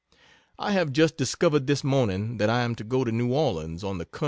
I 0.57 0.71
have 0.71 0.91
just 0.91 1.15
discovered 1.15 1.67
this 1.67 1.83
morning 1.83 2.37
that 2.37 2.49
I 2.49 2.61
am 2.63 2.73
to 2.73 2.83
go 2.83 3.03
to 3.03 3.11
New 3.11 3.31
Orleans 3.33 3.83
on 3.83 3.99
the 3.99 4.05
"Col. 4.05 4.19